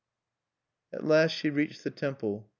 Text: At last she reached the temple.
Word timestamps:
At 0.93 1.03
last 1.05 1.29
she 1.33 1.51
reached 1.51 1.83
the 1.83 1.91
temple. 1.91 2.49